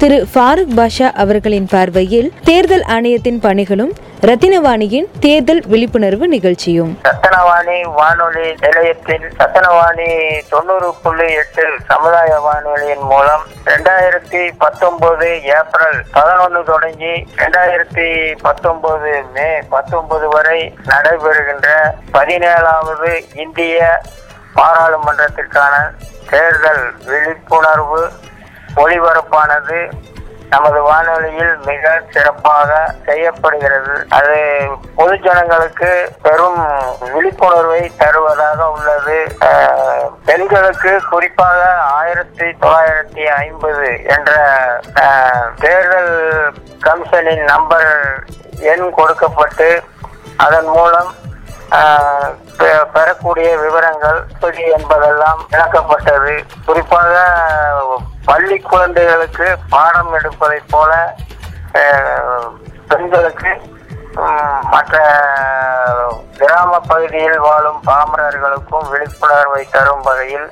[0.00, 6.92] திரு ஃபாரூக் பாஷா அவர்களின் பார்வையில் தேர்தல் ஆணையத்தின் பணிகளும் ரத்தினவாணியின் தேர்தல் விழிப்புணர்வு நிகழ்ச்சியும்.
[7.02, 10.08] ரத்தனவாணி வானொலி நிலையத்தின் ரத்தனவாணி
[10.48, 18.08] தொண்ணூறு புள்ளி எட்டு சமுதாய வானொலியின் மூலம் ரெண்டாயிரத்தி பத்தொன்பது ஏப்ரல் பதினொன்று தொடங்கி ரெண்டாயிரத்தி
[18.42, 21.68] பத்தொன்பது மே பத்தொன்பது வரை நடைபெறுகின்ற
[22.12, 23.78] பதினேழாவது இந்திய
[24.56, 25.74] பாராளுமன்றத்திற்கான
[26.30, 28.02] தேர்தல் விழிப்புணர்வு
[28.76, 29.90] ஒளிபரப்பானது
[30.50, 34.06] நமது வானொலியில் மிக சிறப்பாக செய்யப்படுகிறது.
[34.08, 34.38] அது
[34.96, 35.90] பொதுஜனங்களுக்கு
[36.22, 36.62] பெரும்
[37.12, 39.18] விழிப்புணர்வை தருவதாக உள்ளது.
[40.24, 44.32] பெண்களுக்கு குறிப்பாக ஆயிரத்தி தொள்ளாயிரத்தி ஐம்பது என்ற
[45.58, 46.14] தேர்தல்
[46.80, 47.90] கமிஷனின் நம்பர்
[48.60, 49.82] எண் கொடுக்கப்பட்டு
[50.36, 51.14] அதன் மூலம்
[52.92, 56.34] பெறக்கூடிய விவரங்கள் எப்படி என்பதெல்லாம் விளக்கப்பட்டது
[56.66, 57.12] குறிப்பாக
[58.24, 60.92] பள்ளி குழந்தைகளுக்கு பாடம் எடுப்பதைப் போல
[62.88, 63.52] பெண்களுக்கு
[64.70, 64.94] மற்ற
[66.38, 70.46] கிராம பகுதியில் வாழும் பாமரர்களுக்கும் விழிப்புணர்வை தரும் வகையில்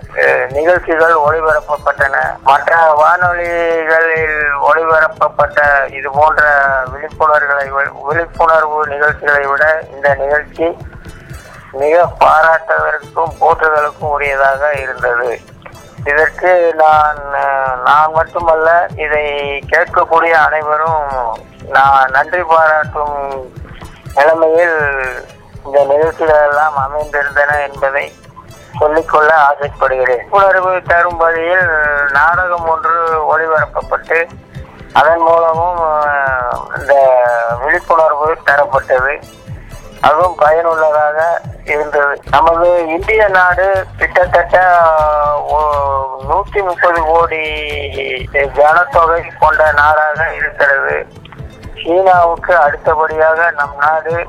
[0.48, 2.16] நிகழ்ச்சிகள் ஒளிபரப்பப்பட்டன.
[2.42, 6.42] மற்ற வானொலிகளில் ஒளிபரப்பப்பட்ட இது போன்ற
[6.92, 7.66] விழிப்புணர்வுகளை
[8.08, 10.68] விழிப்புணர்வு நிகழ்ச்சிகளை விட இந்த நிகழ்ச்சி
[11.72, 15.40] மிக பாராட்டுவதற்கும் போற்றுதலுக்கும் உரியதாக இருந்தது.
[16.04, 17.18] இதற்கு நான்
[17.84, 19.24] நான் மட்டுமல்ல இதை
[19.66, 21.04] கேட்கக்கூடிய அனைவரும்
[21.68, 23.16] நான் நன்றி பாராட்டும்
[24.14, 24.78] நிலைமையில்
[25.64, 28.12] இந்த நிகழ்ச்சிகள் எல்லாம் அமைந்திருந்தன என்பதை
[28.78, 30.16] சொல்லிக்கொள்ள ஆசைப்படுகிறேன்.
[30.16, 31.68] விழிப்புணர்வு தரும் வகையில்
[32.10, 32.96] நாடகம் ஒன்று
[33.32, 34.28] ஒளிபரப்பப்பட்டு
[34.92, 35.80] அதன் மூலமும்
[36.78, 36.94] இந்த
[37.58, 39.22] விழிப்புணர்வு தரப்பட்டது.
[40.00, 42.20] அதுவும் பயனுள்ளதாக இருந்தது.
[42.30, 44.56] நமது இந்திய நாடு கிட்டத்தட்ட
[46.30, 47.42] நூத்தி முப்பது கோடி
[48.58, 50.96] ஜனத்தொகை கொண்ட நாடாக இருக்கிறது.
[51.82, 54.26] சீனாவுக்கு அடுத்தபடியாக நம் நாடு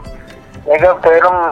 [0.65, 1.43] மிக பெரும்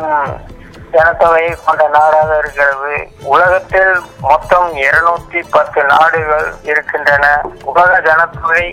[0.91, 2.97] ஜனத்தொகையை கொண்ட நாடாக இருக்கிறது.
[3.23, 7.25] உலகத்தில் மொத்தம் இருநூத்தி பத்து நாடுகள் இருக்கின்றன.
[7.63, 8.67] உலக ஜனத்தொகை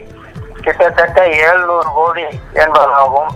[0.64, 2.24] கிட்டத்தட்ட எழுநூறு கோடி
[2.62, 3.32] என்பதாகும்.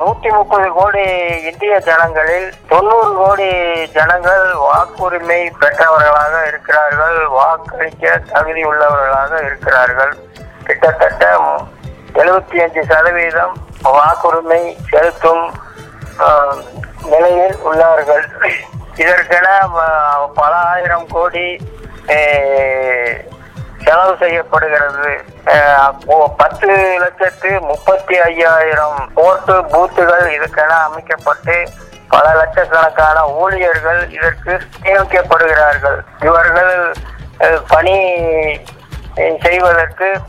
[0.00, 1.04] நூத்தி முப்பது கோடி
[1.50, 3.48] இந்திய ஜனங்களில் தொண்ணூறு கோடி
[3.96, 7.18] ஜனங்கள் வாக்குரிமை பெற்றவர்களாக இருக்கிறார்கள்.
[7.38, 10.14] வாக்களிக்க தகுதி உள்ளவர்களாக இருக்கிறார்கள்.
[10.64, 11.30] கிட்டத்தட்ட
[12.22, 13.54] எழுபத்தி அஞ்சு சதவீதம்
[13.98, 15.44] வாக்குரிமை செலுத்தும்
[17.12, 18.26] நிலையில் உள்ளார்கள்.
[19.02, 19.46] இதற்கென
[20.40, 21.46] பல ஆயிரம் கோடி
[23.84, 25.12] செலவு செய்யப்படுகிறது.
[26.36, 31.68] பத்து லட்சத்து முப்பத்தி ஐயாயிரம் போர்ட்டு பூத்துகள் இதுக்கென அமைக்கப்பட்டு
[32.08, 35.98] பல லட்சக்கணக்கான ஊழியர்கள் இதற்கு நியமிக்கப்படுகிறார்கள்.
[36.20, 36.92] இவர்கள்
[37.68, 38.16] பணி
[39.42, 40.20] செய்வதற்கு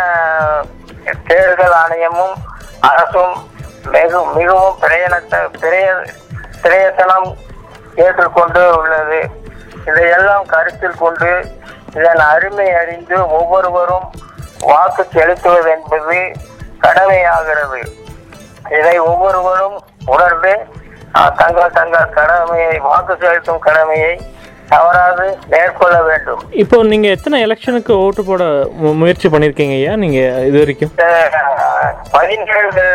[1.26, 2.32] தேர்தல் ஆணையமும்
[2.80, 3.50] அரசும்
[3.84, 6.02] மிக மிகவும் பிரயணத்த பிரய
[6.62, 7.36] பிரயத்தனம்
[7.96, 9.44] ஏற்றுக்கொண்டு உள்ளது.
[9.90, 11.30] இதையெல்லாம் கருத்தில் கொண்டு
[11.98, 14.06] இதன் அருமை அறிந்து ஒவ்வொருவரும்
[14.70, 16.18] வாக்கு செலுத்துவது என்பது
[16.84, 17.80] கடமையாகிறது.
[18.78, 19.76] இதை ஒவ்வொருவரும்
[20.14, 20.54] உணர்ந்து
[21.40, 24.14] தங்கள் தங்கள் கடமையை வாக்கு செலுத்தும் கடமையை
[24.72, 26.40] தவறாது மேற்கொள்ள வேண்டும்.
[26.62, 28.42] இப்போ நீங்க எத்தனை எலெக்ஷனுக்கு ஓட்டு போட
[29.02, 29.92] முயற்சி பண்ணிருக்கீங்க ஐயா?
[30.02, 30.18] நீங்க
[30.48, 30.92] இது வரைக்கும்.
[32.14, 32.86] பதினேழு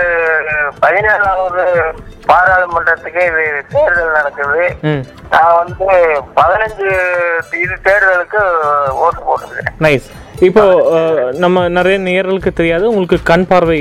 [0.84, 1.66] பதினேழாவது
[2.30, 3.44] பாராளுமன்றத்துக்கு இது
[3.74, 4.64] தேர்தல் நடக்குது.
[5.34, 5.88] நான் வந்து
[6.40, 6.88] பதினஞ்சு
[7.64, 8.42] இது தேர்தலுக்கு
[9.04, 9.72] ஓட்டு போட்டிருக்கேன்.
[9.86, 10.10] நைஸ்.
[10.48, 10.64] இப்போ
[11.44, 12.86] நம்ம நிறைய நேயர்களுக்கு தெரியாது.
[12.92, 13.80] உங்களுக்கு கண் பார்வை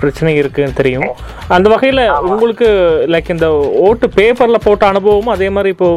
[0.00, 1.06] பிரச்சனை இருக்குன்னு தெரியும்.
[1.56, 2.02] அந்த வகையில்
[2.32, 2.68] உங்களுக்கு
[3.12, 3.48] லைக் இந்த
[3.86, 5.88] ஓட்டு பேப்பரில் போட்ட அனுபவமும் அதே மாதிரி இப்போ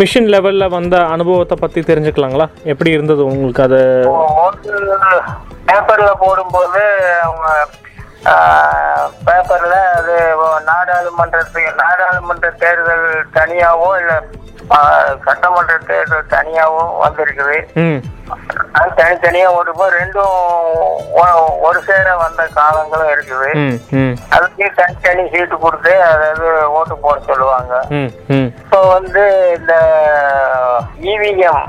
[0.00, 2.48] மிஷின் லெவலில் வந்த அனுபவத்தை பற்றி தெரிஞ்சுக்கலாங்களா?
[2.72, 3.80] எப்படி இருந்தது உங்களுக்கு அது?
[5.68, 6.82] பேப்பர்ல போடும்போது
[7.26, 7.48] அவங்க
[9.26, 10.16] பேப்பர்ல அது
[10.70, 14.14] நாடாளுமன்றத்துக்கு நாடாளுமன்ற தேர்தல் தனியாவோ இல்ல
[15.26, 17.58] சட்டமன்ற தேர்தல் தனியாவோ வந்திருக்குது.
[18.78, 20.34] அது தனித்தனியா ஓட்டுப்போது ரெண்டும்
[21.66, 23.50] ஒரு சேர வந்த காலங்களும் இருக்குது.
[24.36, 26.48] அதுக்கு தனித்தனி சீட்டு கொடுத்து அதாவது
[26.78, 27.74] ஓட்டு போட சொல்லுவாங்க.
[28.40, 29.24] இப்போ வந்து
[29.58, 29.74] இந்த
[31.12, 31.64] இவிஎம்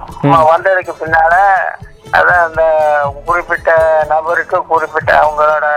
[0.51, 1.35] வந்ததுக்கு பின்னால
[2.17, 2.63] அதான் அந்த
[3.25, 3.71] குறிப்பிட்ட
[4.11, 5.67] நபருக்கு குறிப்பிட்ட அவங்களோட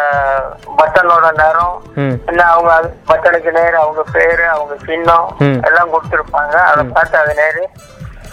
[0.79, 1.75] பட்டனோட நேரம்
[2.31, 2.73] என்ன அவங்க
[3.11, 5.27] பட்டனுக்கு நேரு அவங்க பேரு அவங்க சின்னம்.
[5.69, 6.55] எல்லாம் கொடுத்துருப்பாங்க.
[6.71, 7.65] அதை பார்த்து அது நேரு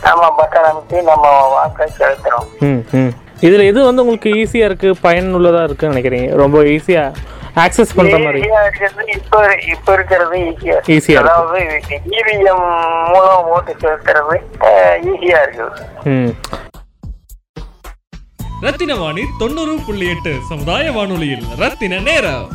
[0.06, 1.26] நம்ம பட்டன் அமைச்சு நம்ம
[1.56, 2.48] வாக்கை செலுத்துறோம்.
[3.48, 6.30] இதில் எது வந்து உங்களுக்கு ஈஸியாக இருக்குது பயனுள்ளதாக இருக்குன்னு நினைக்கிறீங்க?
[6.44, 7.28] ரொம்ப ஈஸியாக
[7.66, 8.40] ஆக்சஸ் பண்ணுற மாதிரி.
[8.42, 8.64] ஈஸியா
[9.18, 9.44] இப்ப
[9.76, 11.20] இப்ப இருக்கிறது ஈஸியா இருக்கு.
[11.24, 11.60] அதாவது
[12.20, 12.66] இவிஎம்
[13.12, 14.38] மூலம் ஓட்டு செலுத்துறது
[15.12, 15.72] ஈஸியா இருக்குது.
[18.62, 21.44] ரத்தின வாணி தொண்ணூறு புள்ளி எட்டு சமுதாய வானொலியில்.
[21.56, 22.48] ரத்தின நேரம்.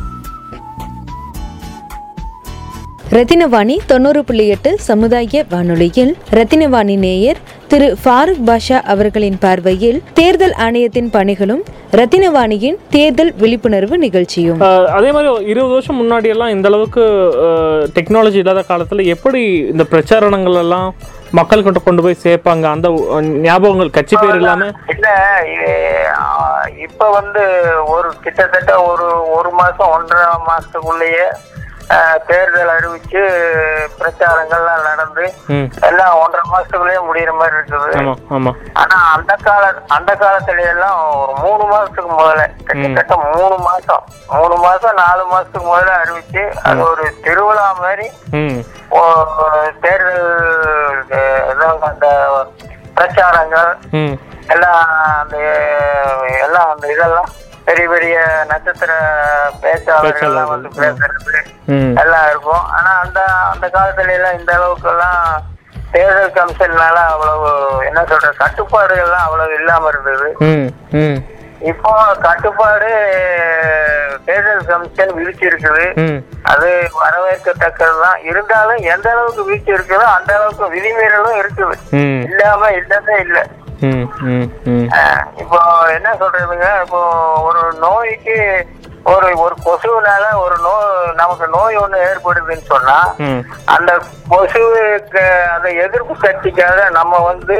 [3.09, 6.17] ரத்தினவாணி தொண்ணூறு புள்ளி எட்டு சமுதாய வானொலியில்.
[6.31, 7.37] ரத்தினவாணி நேயர்
[7.71, 11.63] திரு ஃபாரூக் பாஷா அவர்களின் பார்வையில் தேர்தல் ஆணையத்தின் பணிகளும்
[11.99, 14.59] ரத்தினவாணியின் தேர்தல் விழிப்புணர்வு நிகழ்ச்சியும்.
[14.97, 17.03] அதே மாதிரி இருபது வருஷம் முன்னாடி எல்லாம் இந்த அளவுக்கு
[17.97, 19.41] டெக்னாலஜி இல்லாத காலத்தில் எப்படி
[19.73, 20.87] இந்த பிரச்சாரணங்கள் எல்லாம்
[21.39, 22.65] மக்கள்கிட்ட கொண்டு போய் சேர்ப்பாங்க?
[22.75, 22.87] அந்த
[23.45, 24.67] ஞாபகங்கள் கட்சி பேர் இல்லாம?
[24.93, 25.07] இல்ல
[26.87, 27.43] இப்ப வந்து
[27.95, 29.07] ஒரு கிட்டத்தட்ட ஒரு
[29.37, 31.27] ஒரு மாசம் ஒன்றரை மாசத்துக்குள்ளேயே
[32.27, 33.21] தேர்தல் அறிவிச்சு
[33.97, 35.25] பிரச்சாரங்கள்லாம் நடந்து
[35.89, 37.89] எல்லாம் ஒன்றரை மாசத்துக்குள்ளேயே முடியிற மாதிரி இருக்குது.
[38.81, 39.63] ஆனா அந்த கால
[39.97, 44.03] அந்த காலத்துல எல்லாம் ஒரு மூணு மாசத்துக்கு முதல்ல கிட்டத்தட்ட மூணு மாசம்.
[44.35, 48.07] மூணு மாசம் நாலு மாசத்துக்கு முதல்ல அறிவிச்சு அது ஒரு திருவிழா மாதிரி
[49.85, 52.07] தேர்தல் அந்த
[52.97, 53.71] பிரச்சாரங்கள்
[54.53, 54.81] எல்லாம்
[55.21, 55.37] அந்த
[56.45, 57.29] எல்லாம் அந்த இதெல்லாம்
[57.67, 58.15] பெரிய பெரிய
[58.49, 58.91] நட்சத்திர
[59.61, 61.33] பேச்சாளர்கள் வந்து பேசுறது
[62.01, 62.65] எல்லாம் இருக்கும்.
[62.77, 63.19] ஆனா அந்த
[63.51, 65.21] அந்த காலத்துல எல்லாம் இந்த அளவுக்கு எல்லாம்
[65.93, 67.49] தேர்தல் கமிஷன்னால அவ்வளவு
[67.85, 70.29] என்ன சொல்ற கட்டுப்பாடுகள்லாம் அவ்வளவு இல்லாம இருந்தது.
[71.69, 71.91] இப்போ
[72.25, 72.89] கட்டுப்பாடு
[74.25, 76.19] தேர்தல் கமிஷன் விதிச்சிருக்குது ம்.
[76.51, 76.69] அது
[77.01, 81.75] வரவேற்கத்தக்கது தான் இருந்தாலும் எந்த அளவுக்கு வீழ்ச்சி இருக்குதோ அந்த அளவுக்கு விதிமீறலும் இருக்குது.
[82.29, 83.43] இல்லாம இல்லவே இல்லை.
[85.41, 85.59] இப்போ
[85.95, 87.01] என்ன சொல்றதுங்க இப்போ
[87.41, 88.37] ஒரு நோய்க்கு
[89.05, 92.97] ஒரு ஒரு கொசுவினால ஒரு நோய் நமக்கு நோய் ஒண்ணு ஏற்படுதுன்னு சொன்னா
[93.65, 93.91] அந்த
[94.29, 95.25] கொசுவுக்கு
[95.55, 97.57] அந்த எதிர்ப்பு சக்திக்காக நம்ம வந்து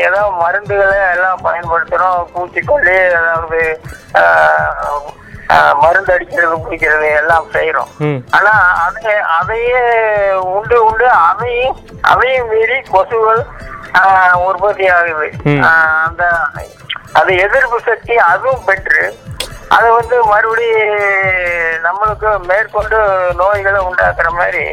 [0.00, 3.62] ஏதோ மருந்துகளை எல்லாம் பயன்படுத்துறோம் பூச்சிக்கொல்லி அதாவது
[5.80, 7.90] மருந்து அடிக்கிறது குடிக்கிறது எல்லாம் செய்யறோம்
[8.30, 8.54] ஆனா
[8.84, 9.04] அதை
[9.36, 9.82] அதையே
[10.54, 13.42] உண்டு உண்டு அதையும் அதையும் மீறி கொசுகள்
[14.46, 15.26] உற்பத்தி ஆகுது.
[16.06, 16.24] அந்த
[17.14, 19.04] அது எதிர்ப்பு சக்தி அதுவும் பெற்று
[19.70, 20.66] அது வந்து மறுபடி
[21.86, 22.98] நம்மளுக்கு மேற்கொண்டு
[23.38, 24.64] நோய்களை உண்டாக்குற மாதிரி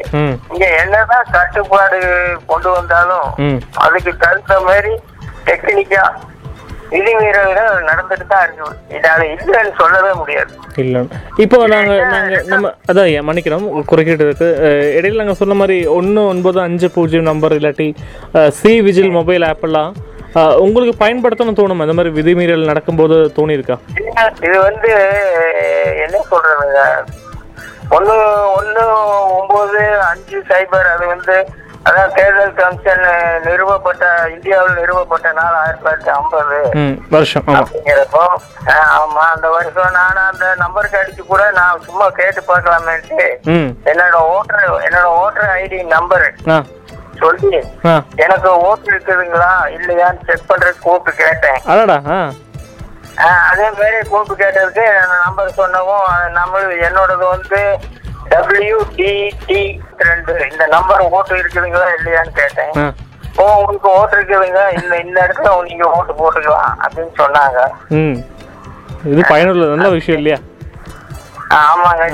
[0.52, 2.00] இங்க என்னதான் கட்டுப்பாடு
[2.46, 3.30] கொண்டு வந்தாலும்
[3.78, 4.94] அதுக்கு தகுந்த மாதிரி
[5.46, 6.06] டெக்னிக்கா
[6.94, 10.51] விதிமீறல்கள் நடந்துட்டு தான் இருக்குது இதால இல்லைன்னு சொல்லவே முடியாது.
[10.77, 11.01] இல்லை.
[11.44, 16.89] இப்போ நாங்கள் நாங்கள் நம்ம அதான் மன்னிக்கிறோம் குறுக்கிட்டதுக்கு அஹ், இடையில நாங்கள் சொன்ன மாதிரி ஒன்று ஒன்பது அஞ்சு
[16.96, 17.88] பூஜ்ஜியம் நம்பர் இல்லாட்டி
[18.60, 19.91] சி விஜில் மொபைல் ஆப்பெல்லாம்
[20.36, 21.82] அஹ், உங்களுக்கு பயன்படுத்தணும் தோணும்.
[21.82, 23.75] அந்த மாதிரி விதிமீறல் நடக்கும்போது தோணியிருக்கா?
[24.41, 24.91] இது வந்து
[26.03, 26.79] என்ன சொல்றதுங்க
[27.96, 28.13] ஒண்ணு
[28.58, 28.84] ஒண்ணு
[29.38, 31.36] ஒன்பது அஞ்சு சைபர் அது வந்து
[31.84, 33.02] அதான் தேர்தல் கமிஷன்
[33.46, 36.60] நிறுவப்பட்ட இந்தியாவில் நிறுவப்பட்ட நாள் ஆயிரத்தி தொள்ளாயிரத்தி ஐம்பது.
[37.10, 38.22] வருஷம் அப்படிங்கிறப்போ
[38.94, 43.25] ஆமா அந்த வருஷம் நான் அந்த நம்பருக்கு அடிச்சு கூட நான் சும்மா கேட்டு பார்க்கலாமேன்ட்டு
[43.92, 46.25] என்னோட ஓட்டர் என்னோட ஓட்டர் ஐடி நம்பர்
[47.22, 47.52] சொல்லி
[48.24, 51.60] எனக்கு ஓட்டு இருக்குதுங்களா இல்லையான்னு செக் பண்றதுக்கு கூப்பிட்டு கேட்டேன்.
[53.50, 54.86] அதே மாதிரி கூப்பிட்டு கேட்டதுக்கு
[55.20, 56.54] நம்பர் சொன்னவும் நம்ம
[56.88, 57.60] என்னோடது வந்து
[58.34, 59.10] டபிள்யூ டி
[60.10, 60.34] ரெண்டு.
[60.52, 62.94] இந்த நம்பர் ஓட்டு இருக்குதுங்களா இல்லையான்னு கேட்டேன்.
[63.38, 64.62] ஓ உங்களுக்கு ஓட்டு இருக்குதுங்க.
[64.80, 67.60] இந்த இந்த இடத்துல நீங்க ஓட்டு போட்டுக்கலாம் அப்படின்னு சொன்னாங்க.
[68.00, 68.16] ம்.
[69.12, 70.38] இது பயனுள்ள நல்ல விஷயம் இல்லையா?
[71.62, 72.06] ஆமாங்க.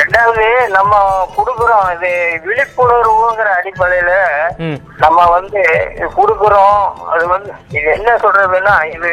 [0.00, 0.94] ரெண்டாவது நம்ம
[1.36, 1.86] கொடுக்குறோம்.
[1.94, 2.10] இது
[2.46, 4.12] விழிப்புணர்வுங்கிற அடிப்படையில
[4.96, 5.60] நம்ம வந்து
[6.18, 6.82] கொடுக்குறோம்.
[7.12, 9.10] அது வந்து இது என்ன சொல்றதுன்னா இது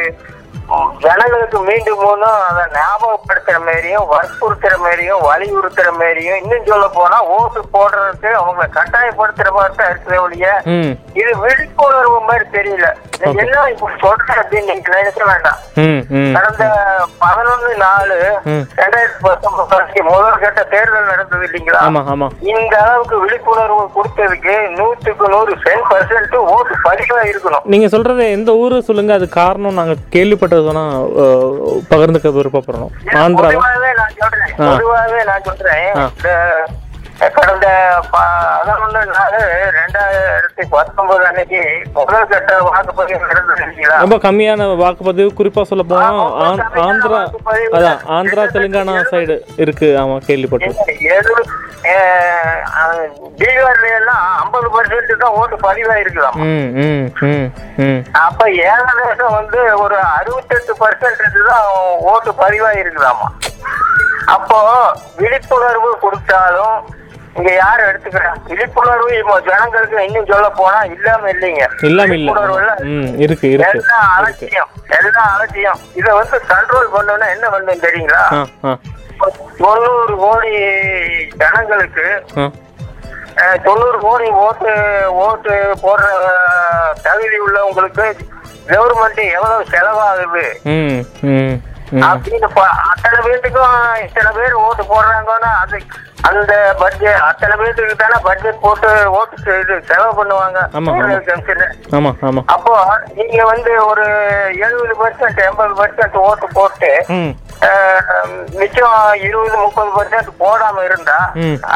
[0.99, 8.29] ஜனங்களுக்கு மீண்டும் மூலம் அதை ஞாபகப்படுத்துற மாதிரியும் வற்புறுத்துற மாதிரியும் வலியுறுத்துற மாதிரியும் இன்னும் சொல்ல போனா ஓட்டு போடுறதுக்கு
[8.33, 10.47] அவங்களை கட்டாயப்படுத்துற மாதிரி தான் இருக்குதே ஒழிய
[11.13, 12.87] இது விழிப்புணர்வு மாதிரி தெரியல.
[13.23, 15.59] நீங்க என்ன இப்படி சொல்றேன் அப்படின்னு நீங்க நினைக்க வேண்டாம்.
[16.35, 16.63] கடந்த
[17.23, 18.17] பதினொன்னு நாலு.
[18.81, 21.81] ரெண்டாயிரத்தி பத்தொன்பது முதல் கட்ட தேர்தல் நடந்தது இல்லைங்களா?
[22.53, 27.65] இந்த அளவுக்கு விழிப்புணர்வு கொடுத்ததுக்கு நூத்துக்கு நூறு டென் பர்சன்ட் ஓட்டு பதிவா இருக்கணும்.
[27.73, 30.85] நீங்கள் சொல்கிறது எந்த ஊர் சொல்லுங்கள் அது காரணம் நாங்கள் கேள்விப்பட்டது வேணா
[31.91, 32.93] பகிர்ந்துக்க விருப்பப்படுறோம்.
[33.23, 33.63] ஆந்திராவா?
[34.01, 34.55] நான் சொல்றேன்.
[34.69, 35.91] பொதுவாகவே நான் சொல்றேன்
[37.35, 37.67] கடந்த
[38.13, 39.39] பதினொன்று நாலு
[39.77, 41.61] ரெண்டாயிரத்தி பத்தொன்பது அன்னைக்கு
[41.95, 45.29] முதல் கட்ட வாக்குப்பதிவு நடந்தது ரொம்ப கம்மியான வாக்குப்பதிவு.
[45.37, 47.21] குறிப்பாக சொல்ல ஆமா, கம்மியான ஆந்திரா.
[47.75, 51.35] அதான் ஆந்திரா தெலுங்கானா சைடு இருக்கு ஆமாம் கேள்விப்பட்டது எது
[53.39, 57.47] பீகார்ல எல்லாம் ஐம்பது பர்சன்ட் தான் ஓட்டு பதிவா இருக்கலாம் ம் ம் ம்
[57.83, 57.99] ம்.
[58.21, 61.65] அப்ப ஏகதேசம் வந்து ஒரு அறுபத்தெட்டு பர்சன்ட் தான்
[62.11, 63.27] ஓட்டு பதிவா இருக்குதாமா
[64.33, 64.59] அப்போ
[65.17, 66.77] விழிப்புணர்வு கொடுத்தாலும்
[67.37, 68.31] இங்க யார் எடுத்துக்கிறா?
[68.49, 69.13] விழிப்புணர்வு
[69.47, 71.63] ஜனங்களுக்கு இன்னும் சொல்ல போனா இல்லாம இல்லைங்க.
[71.89, 72.31] இல்லாம இல்ல.
[73.25, 73.79] இருக்கு இருக்கு.
[73.79, 75.79] எல்லாம் அலட்சியம் எல்லாம் அலட்சியம்.
[75.99, 78.23] இத வந்து கண்ட்ரோல் பண்ணணும்னா என்ன பண்ணணும் தெரியுங்களா?
[79.63, 80.53] தொண்ணூறு கோடி
[81.41, 82.05] ஜனங்களுக்கு
[83.65, 84.71] தொண்ணூறு கோடி ஓட்டு
[85.25, 86.07] ஓட்டு போடுற
[87.07, 88.07] தகுதி உள்ளவங்களுக்கு
[88.71, 90.45] கவர்மெண்ட் எவ்வளவு செலவாகுது?
[92.01, 92.47] அப்படின்னு
[92.89, 95.77] அத்தனை பேர்த்துக்கும் இத்தனை பேர் ஓட்டு போடுறாங்கன்னா அது
[96.21, 100.59] அந்த பட்ஜெட் அத்தனை பேர்த்துக்கு தானே பட்ஜெட் போட்டு ஓட்டு இது செலவு பண்ணுவாங்க.
[101.97, 102.41] ஆமா, ஆமா.
[102.47, 102.73] அப்போ
[103.13, 104.05] நீங்க வந்து ஒரு
[104.65, 106.91] எழுபது பர்சன்ட் எண்பது பர்சன்ட் ஓட்டு போட்டு
[108.59, 108.95] மிச்சம்
[109.27, 111.17] இருபது முப்பது பர்சன்ட் போடாம இருந்தா.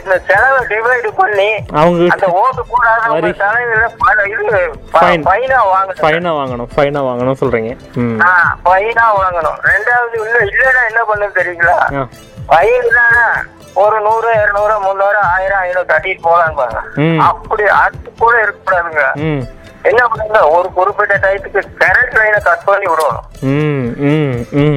[0.00, 3.20] இந்த செலவை டிவைடு பண்ணி அவங்க அந்த ஓட்டு போடாதவங்க
[3.98, 4.78] பண- இது.
[4.92, 6.00] பைனா வாங்கணும்.
[6.00, 6.68] ஃபைனாக வாங்கணும்.
[6.76, 7.34] ஃபைனாக வாங்கணும்
[8.22, 9.58] ஆ, பைனா வாங்கணும்.
[9.62, 12.06] ரெண்டாவது இன்னும் இல்லைன்னா என்ன பண்ணும் தெரியுங்களா?
[12.94, 16.20] தானே ஒரு நூறு இருநூறு முந்நூறு ஆயிரம் ஐநூறு கட்டிட்டு
[16.94, 17.18] ம்.
[17.18, 19.18] அப்படி அது கூட இருக்கக்கூடாதுங்க.
[19.86, 20.48] என்ன பண்ணுங்க?
[20.48, 23.44] ஒரு குறிப்பிட்ட டயத்துக்கு கரண்ட் லைனை கட் பண்ணி விடணும்.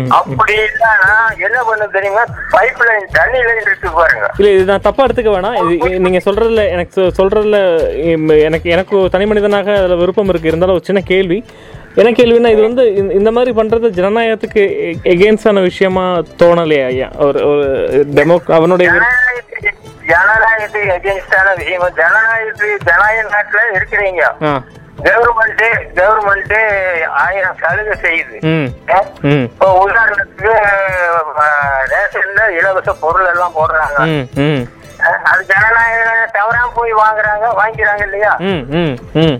[0.10, 2.24] அப்படி இல்லைன்னா என்ன பண்ணும் தெரியுமா?
[2.52, 4.30] பைப் லைன் தண்ணி லைன் இருக்கு பாருங்க.
[4.38, 5.72] இல்லை இது நான் தப்பாக எடுத்துக்க வேணாம்.
[5.72, 11.02] இது நீங்கள் சொல்கிறதுல எனக்கு சொல்றதுல எனக்கு எனக்கு தனி மனிதனாக அதில் விருப்பம் இருக்குது இருந்தாலும் ஒரு சின்ன
[11.02, 11.46] கேள்வி.
[11.96, 17.10] என்ன கேள்வின்னா இது வந்து இந்த- மாதிரி பண்ணுறது ஜனநாயகத்துக்கு எகெயின்ஸ்டான விஷயமா தோணலையா ஐயா.
[17.18, 17.64] ஒரு ஒரு
[18.14, 18.92] டெமோ அவனுடைய
[20.08, 24.22] ஜனநாயகத்துக்கு எகென்ஸ்டான விஷயம் ஜனநாயகத்துக்கு ஜனநாயக நாட்டுல இருக்கிறீங்க.
[25.08, 25.64] கவர்மெண்ட்
[26.00, 26.58] கவர்மெண்ட்
[27.26, 28.38] ஆயிரம் சலுகை செய்யுது.
[29.46, 30.52] இப்போ உதாரணத்துக்கு
[31.94, 33.98] ரேஷன்ல இலவச பொருள் எல்லாம் போடுறாங்க.
[35.32, 38.32] அது ஜனநாயக தவறாம போய் வாங்குறாங்க வாங்கிக்கிறாங்க இல்லையா?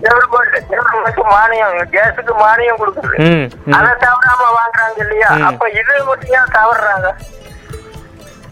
[0.06, 3.18] கவர்மெண்ட் கவர்மெண்ட் மானியம் கேஸுக்கு மானியம் கொடுக்குது.
[3.78, 5.28] அதை தவறாம வாங்குறாங்க இல்லையா?
[5.50, 7.10] அப்ப இது மட்டும் ஏன் தவறுறாங்க?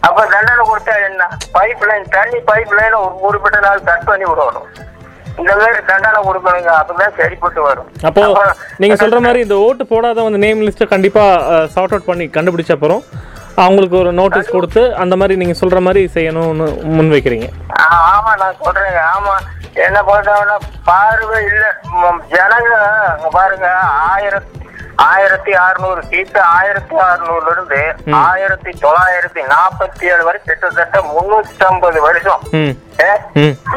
[0.07, 1.23] அப்ப தண்டனை கொடுத்தா என்ன?
[1.55, 4.69] பைப் லைன் தண்ணி பைப் லைன் ஒரு குறிப்பிட்ட நாள் கட் பண்ணி விடணும்.
[5.39, 7.89] இந்த மாதிரி தண்டனை கொடுக்கணுங்க அப்பதான் சரிப்பட்டு வரும்.
[8.07, 8.23] அப்போ
[8.81, 11.23] நீங்க சொல்ற மாதிரி இந்த ஓட்டு போடாத வந்து நேம் லிஸ்ட்டை கண்டிப்பா
[11.73, 13.03] சார்ட் அவுட் பண்ணி கண்டுபிடிச்ச அப்புறம்
[13.57, 17.47] அவங்களுக்கு ஒரு நோட்டீஸ் கொடுத்து அந்த மாதிரி நீங்க சொல்ற மாதிரி செய்யணும்னு முன் வைக்கிறீங்க
[18.07, 19.33] ஆமா நான் சொல்றேங்க ஆமா.
[19.81, 20.55] என்ன பண்றாங்கன்னா
[20.87, 21.65] பார்வை இல்ல
[22.31, 22.71] ஜனங்க
[23.35, 23.67] பாருங்க
[24.07, 24.57] ஆயிரத்தி
[25.05, 27.81] ஆயிரத்தி அறுநூறு சீட்டு ஆயிரத்தி அறுநூறுல இருந்து
[28.23, 32.43] ஆயிரத்தி தொள்ளாயிரத்தி நாற்பத்தி ஏழு வரை கிட்டத்தட்ட முன்னூத்தி ஐம்பது வருஷம்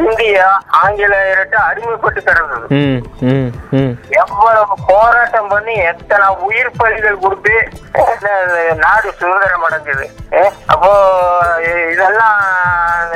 [0.07, 0.47] இந்தியா
[0.81, 2.67] ஆங்கிலேயர்கிட்ட அடிமைப்பட்டு கிடந்தது.
[4.23, 7.55] எவ்வளவு போராட்டம் பண்ணி எத்தனை உயிர் பலிகள் கொடுத்து
[8.85, 10.07] நாடு சுதந்திரம் அடைஞ்சது.
[10.75, 10.91] அப்போ
[11.95, 12.41] இதெல்லாம்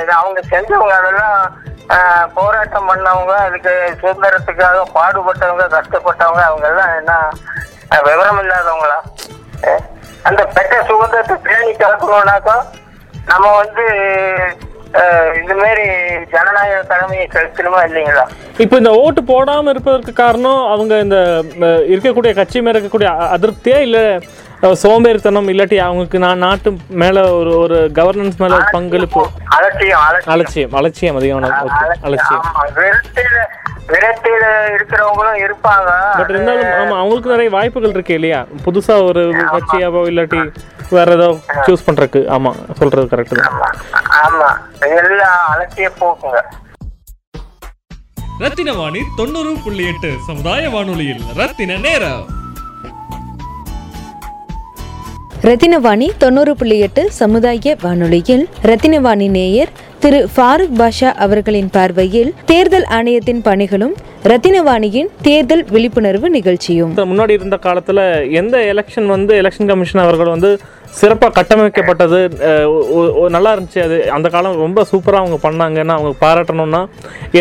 [0.03, 1.41] இது அவங்க செஞ்சவங்க அதெல்லாம்
[2.37, 7.15] போராட்டம் பண்ணவங்க அதுக்கு சுதந்திரத்துக்காக பாடுபட்டவங்க கஷ்டப்பட்டவங்க அவங்க எல்லாம் என்ன
[8.07, 8.99] விவரம் இல்லாதவங்களா?
[10.23, 12.57] அந்த பெற்ற சுதந்திரத்தை பேணி கலக்கணும்னாக்கா
[13.27, 13.85] நம்ம வந்து
[14.95, 15.85] ஆஹ், இந்த மாதிரி
[16.31, 18.23] ஜனநாயக கடமையை செலுத்தணுமா இல்லைங்களா?
[18.59, 21.19] இப்போ இந்த ஓட்டு போடாமல் இருப்பதற்கு காரணம் அவங்க இந்த
[21.87, 23.79] இருக்கக்கூடிய கட்சி மேல இருக்கக்கூடிய அ- அதிருப்தியா
[24.63, 29.27] சோம்பேறித்தனம் இல்லாட்டி அவங்களுக்கு நான் நாட்டு மேல ஒரு ஒரு கவர்னன்ஸ் மேல ஒரு பங்களிப்பு.
[29.45, 30.73] அலட்சியம் அலட்சியம்.
[30.73, 32.43] அலட்சியம் ஓகே அலட்சியம்.
[34.77, 36.17] இருக்கிறவங்களும் இருப்பாங்க.
[36.17, 38.47] பட் இருந்தாலும் ஆமா அவங்களுக்கு நிறைய வாய்ப்புகள் இருக்கு இல்லையா?
[38.65, 40.53] புதுசா ஒரு கட்சியாவோ இல்லாட்டி
[40.91, 42.23] வேற ஏதோ சூஸ் பண்றதுக்கு.
[42.37, 43.53] ஆமா சொல்றது கரெக்ட் தான்.
[43.53, 43.69] ஆமா,
[44.25, 44.49] ஆமா.
[44.81, 46.41] எல்லாம் அலட்சிய போக்குங்க.
[48.39, 52.45] ரத்தின வாணி தொண்ணூறு புள்ளி எட்டு சமுதாய வானொலியில் ரத்தின நேரம்.
[55.45, 59.71] ரத்தினவாணி தொண்ணூறு புள்ளி எட்டு சமுதாய வானொலியில் ரத்தினவாணி நேயர்
[60.03, 63.93] திரு ஃபாரூக் பாஷா அவர்களின் பார்வையில் தேர்தல் ஆணையத்தின் பணிகளும்
[64.31, 66.95] ரத்தினவாணியின் தேர்தல் விழிப்புணர்வு நிகழ்ச்சியும்.
[67.13, 68.01] முன்னாடி இருந்த காலத்துல
[68.41, 70.51] எந்த எலெக்ஷன் வந்து எலெக்ஷன் கமிஷன் அவர்கள் வந்து
[71.01, 72.21] சிறப்பாக கட்டமைக்கப்பட்டது
[73.37, 73.81] நல்லா இருந்துச்சு.
[73.87, 76.83] அது அந்த காலம் ரொம்ப சூப்பராக அவங்க பண்ணாங்கன்னா அவங்க பாராட்டணும்னா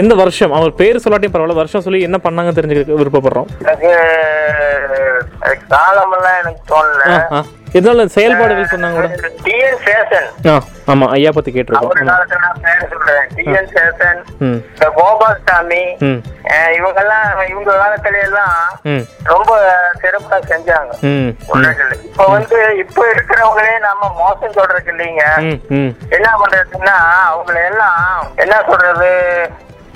[0.02, 0.56] எந்த வருஷம்?
[0.60, 3.52] அவர் பேர் சொல்லாட்டியும் பரவாயில்ல வருஷம் சொல்லி என்ன பண்ணாங்க தெரிஞ்சுக்க விருப்பப்படுறோம்.
[5.76, 7.44] காலமெல்லாம் எனக்கு தோணல.
[7.78, 9.30] இதனால செயல்பாடுகள் சொன்னாங்க கூட.
[9.46, 10.54] டிஎன் சேஷன் ஆ
[10.92, 11.94] ஆமாம் ஐயா பற்றி கேட்டிருக்கோம்.
[13.38, 14.20] டிஎன் சேஷன்
[14.98, 15.82] கோபால்சாமி
[16.78, 18.56] இவங்கெல்லாம் இவங்க காலத்துல எல்லாம்
[19.34, 19.52] ரொம்ப
[20.04, 20.94] சிறப்பா செஞ்சாங்க.
[22.08, 25.26] இப்ப வந்து இப்ப இருக்கிறவங்களே நாம மோசம் சொல்றதுக்கு இல்லைங்க
[26.18, 26.96] என்ன பண்றதுன்னா
[27.34, 28.02] அவங்கள எல்லாம்
[28.46, 29.12] என்ன சொல்றது?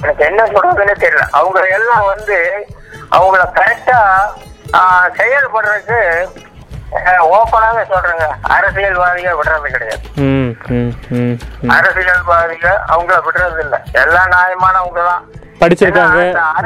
[0.02, 1.24] எனக்கு என்ன சொல்றதுன்னு தெரியல.
[1.40, 2.38] அவங்க எல்லாம் வந்து
[3.18, 4.00] அவங்கள கரெக்டா
[5.18, 6.00] செயல்படுறதுக்கு
[7.38, 8.28] ஓப்பனாக சொல்றேங்க.
[8.56, 10.06] அரசியல்வாதிகள் விடுறது கிடையாது.
[11.78, 15.26] அரசியல்வாதிகள் அவங்கள விடுறது இல்ல எல்லாம் நியாயமானவங்க தான்
[15.62, 16.20] படிச்சிருக்காங்க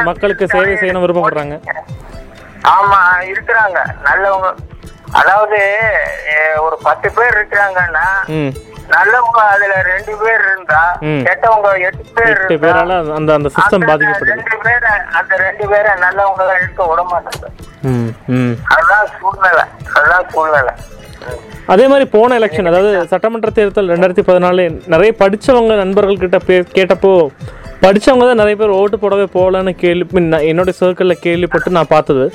[0.09, 1.57] மக்களுக்கு சேவை செய்யணும் விருப்பப்படுறாங்க.
[2.75, 2.99] ஆமா
[3.31, 3.79] இருக்கிறாங்க.
[4.07, 4.49] நல்லவங்க.
[5.21, 5.59] அதாவது
[6.65, 8.05] ஒரு பத்து பேர் இருக்கிறாங்கன்னா
[8.91, 10.81] நல்லவங்க அதுல ரெண்டு பேர் இருந்தா.
[11.27, 14.33] கெட்டவங்க எட்டு பேர் எட்டு இருந்தா, பேரால அந்த அந்த சிஸ்டம் பாதிக்கப்படுது.
[14.33, 17.45] ரெண்டு பேரை அந்த ரெண்டு பேரை நல்லவங்க இருக்க விட மாட்டாங்க.
[18.75, 19.65] அதுதான் சூழ்நிலை.
[19.95, 20.73] அதுதான் சூழ்நிலை.
[21.73, 24.63] அதே மாதிரி போன எலெக்ஷன் அதாவது சட்டமன்ற தேர்தல் ரெண்டாயிரத்தி பதினாலு
[24.93, 27.11] நிறைய படிச்சவங்க நண்பர்கள் கிட்ட பே கேட்டப்போ
[27.83, 32.25] படிச்சவங்க தான் நிறைய பேர் ஓட்டு போடவே போகலன்னு கேள்வி என்னுடைய சர்க்கிளில் கேள்விப்பட்டு நான் பார்த்தது.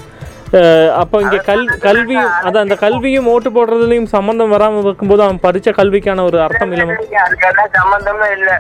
[0.99, 6.25] அப்போ இங்கே கல் கல்வியும் அதான் அந்த கல்வியும் ஓட்டு போடுறதுலையும் சம்மந்தம் வராமல் இருக்கும்போது அவன் படித்த கல்விக்கான
[6.25, 8.51] ஒரு அர்த்தம் இல்லாமல் அதுக்கெல்லாம் சம்பந்தமே இல்ல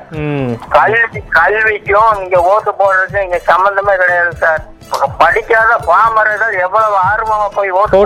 [0.75, 1.05] கல்வி
[1.39, 4.65] கல்விக்கும் இங்க ஓட்டு போடுறதுக்கும் இங்க சம்பந்தமே கிடையாது சார்.
[5.19, 7.99] படிக்காத பாமரர்கள் எவ்வளவு ஆர்வமா போய் ஓட்டு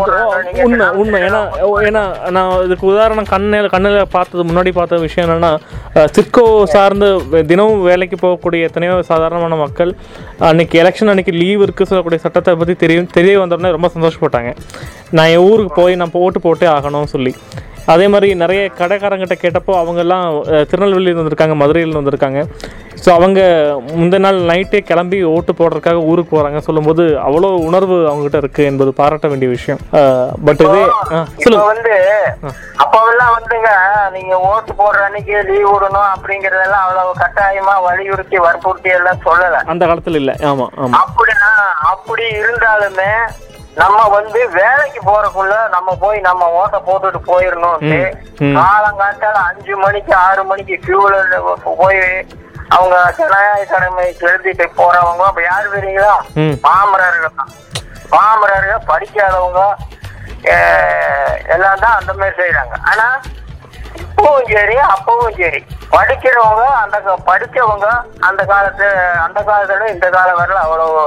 [0.64, 1.18] உண்மை உண்மை.
[1.26, 1.40] ஏன்னா
[1.88, 2.02] ஏன்னா
[2.36, 5.52] நான் இதுக்கு உதாரணம் கண்ணில் கண்ணில் பார்த்தது முன்னாடி பார்த்த விஷயம் என்னன்னா
[6.16, 7.08] சிட்கோ சார்ந்து
[7.50, 9.92] தினமும் வேலைக்கு போகக்கூடிய எத்தனையோ சாதாரணமான மக்கள்
[10.48, 14.52] அன்னைக்கு எலெக்ஷன் அன்னைக்கு லீவ் இருக்கு சொல்லக்கூடிய சட்டத்தை பற்றி தெரியும் தெரிய வந்தோடனே ரொம்ப சந்தோஷப்பட்டாங்க.
[15.18, 17.34] நான் என் ஊருக்கு போய் நான் ஓட்டு போட்டே ஆகணும்னு சொல்லி.
[17.92, 20.26] அதே மாதிரி நிறைய கடைக்காரங்கிட்ட கேட்டப்போ அவங்கெல்லாம்
[20.70, 22.40] திருநெல்வேலியில் வந்திருக்காங்க மதுரையில் வந்திருக்காங்க.
[23.04, 23.40] ஸோ அவங்க
[23.98, 29.28] முந்தின நாள் நைட்டே கிளம்பி ஓட்டு போடுறதுக்காக ஊருக்கு போகிறாங்க சொல்லும்போது அவ்வளோ உணர்வு அவங்ககிட்ட இருக்குது என்பது பாராட்ட
[29.32, 29.80] வேண்டிய விஷயம்.
[30.46, 30.84] பட் இதே
[31.42, 31.64] சொல்லுங்க.
[31.72, 31.94] வந்து
[32.84, 33.70] அப்பவெல்லாம் வந்துங்க
[34.16, 39.64] நீங்க ஓட்டு போடுற அன்னைக்கு லீவ் விடணும் அப்படிங்கறதெல்லாம் அவ்வளவு கட்டாயமா வலியுறுத்தி வற்புறுத்தி எல்லாம் சொல்லல.
[39.74, 40.36] அந்த காலத்தில் இல்லை.
[40.50, 41.52] ஆமாம் ஆமாம் அப்படின்னா
[41.92, 43.12] அப்படி இருந்தாலுமே
[43.76, 48.00] நம்ம வந்து வேலைக்கு போறதுக்குள்ள நம்ம போய் நம்ம ஓட்ட போட்டுட்டு போயிடணும்ட்டு
[48.42, 48.56] ம்.
[48.58, 51.14] காலங்காத்தால அஞ்சு மணிக்கு ஆறு மணிக்கு கியூல
[51.76, 52.00] போய்
[52.70, 56.54] அவங்க ஜனநாயக கடமை எழுதிட்டு போறவங்க அப்ப யாரு தெரியுங்களா ம்.
[56.64, 57.52] பாமரர்கள் தான்
[58.12, 59.62] பாமரர்கள் படிக்காதவங்க
[61.54, 63.06] எல்லாம் தான் அந்த மாதிரி செய்யறாங்க ஆனா
[64.02, 65.60] இப்பவும் சரி அப்பவும் சரி
[65.92, 66.96] படிக்கிறவங்க அந்த
[67.28, 67.86] படிச்சவங்க
[68.28, 68.88] அந்த காலத்து
[69.24, 71.02] அந்த காலத்துல இந்த காலம் வரல அவ்வளவு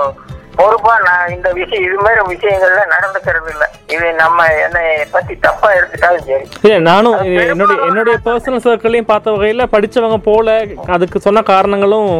[0.57, 3.65] பொறுப்பா நான் இந்த விஷயம் இது மாதிரி விஷயங்கள்ல நடந்துக்கிறது இல்ல.
[3.95, 6.45] இது நம்ம என்னை பத்தி தப்பா எடுத்துட்டாலும் சரி.
[6.59, 10.55] இல்லை நானும் என்னுடைய என்னுடைய பர்சனல் சர்க்கிளையும் பார்த்த வகையில் படித்தவங்க போல
[10.95, 12.11] அதுக்கு சொன்ன காரணங்களும்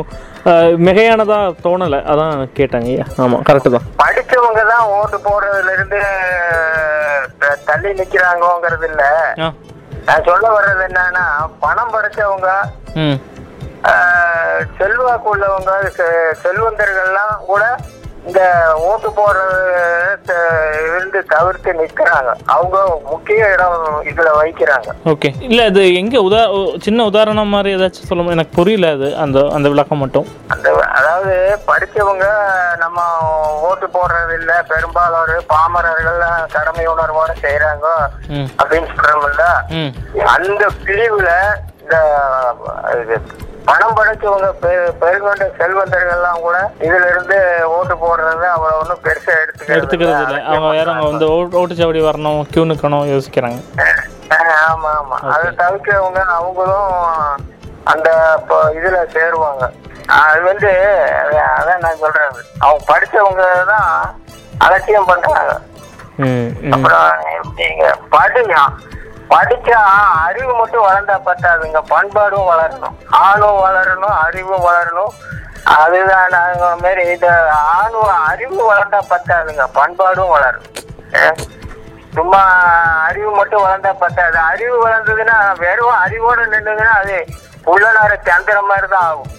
[0.85, 1.99] மிகையானதா தோணலை.
[2.11, 3.05] அதான் கேட்டாங்க ஐயா.
[3.21, 3.85] ஆமாம் கரெக்டு தான்.
[4.01, 6.01] படிச்சவங்க தான் ஓட்டு போடுறதுல இருந்து
[7.69, 9.03] தள்ளி நிக்கிறாங்கங்கிறது இல்ல.
[10.07, 11.25] நான் சொல்ல வர்றது என்னன்னா
[11.63, 12.49] பணம் படைச்சவங்க
[14.77, 15.71] செல்வாக்கு உள்ளவங்க
[16.43, 17.63] செல்வந்தர்கள்லாம் கூட
[18.27, 18.41] இந்த
[18.87, 20.35] ஓட்டு போடுறது
[20.87, 22.31] இருந்து தவிர்த்து நிக்கிறாங்க.
[22.53, 22.77] அவங்க
[23.11, 23.75] முக்கிய இடம்
[24.11, 25.29] இதுல வைக்கிறாங்க ஓகே.
[25.47, 26.41] இல்லை அது எங்கே உதா
[26.85, 28.35] சின்ன உதாரணம் மாதிரி ஏதாச்சும் சொல்ல?
[28.37, 30.27] எனக்கு புரியல அது அந்த அந்த விளக்கம் மட்டும்.
[30.55, 30.67] அந்த
[30.99, 31.35] அதாவது
[31.69, 32.27] படிச்சவங்க
[32.83, 32.99] நம்ம
[33.69, 36.21] ஓட்டு போடுறது இல்ல பெரும்பாலான பாமரர்கள்
[36.55, 37.87] கடமை உணர்வோட செய்யறாங்க
[38.61, 39.47] அப்படின்னு சொல்றோம்ல.
[40.35, 41.29] அந்த பிரிவுல
[41.81, 41.97] இந்த
[43.01, 43.15] இது
[43.65, 44.47] பணம் படைச்சவங்க
[45.01, 50.91] பெருங்கொண்ட செல்வந்தர்கள்லாம் கூட இதுல இருந்து ஓட்டு போடுறது அவ்வளவு ஒன்றும் பெருசா எடுத்துக்கிறது எடுத்துக்கிறது இல்லை அவங்க வேற
[50.91, 53.59] அவங்க வந்து ஓட்டு வரணும் கியூ நிற்கணும் யோசிக்கிறாங்க.
[54.67, 55.17] ஆமா ஆமா.
[55.27, 56.93] அதை தவிர்க்கிறவங்க அவங்களும்
[57.83, 58.09] அந்த
[58.73, 59.63] இதுல சேருவாங்க.
[60.07, 60.69] அது வந்து
[61.19, 63.89] அத- அதான் நான் சொல்றேன் அவங்க படிச்சவங்க தான்
[64.57, 65.53] அலட்சியம் பண்றாங்க.
[66.71, 67.07] அப்புறம்
[67.55, 68.55] நீங்க படிங்க.
[69.35, 69.79] படிச்சா
[70.25, 71.79] அறிவு மட்டும் வளர்ந்தா பத்தாதுங்க.
[71.93, 72.95] பண்பாடும் வளரணும்.
[73.27, 75.13] ஆணும் வளரணும் அறிவும் வளரணும்.
[75.79, 77.29] அதுதான் நாங்க மாரி இது
[77.77, 79.63] ஆணும் அறிவு வளர்ந்தா பத்தாதுங்க.
[79.79, 80.67] பண்பாடும் வளரும்
[82.17, 82.41] சும்மா
[83.07, 84.37] அறிவு மட்டும் வளர்ந்தா பத்தாது.
[84.51, 87.17] அறிவு வளர்ந்ததுன்னா வெறும் அறிவோட நின்றுதுன்னா அது
[87.73, 89.31] உள்ளனார சந்திர மாதிரி தான் ஆகும்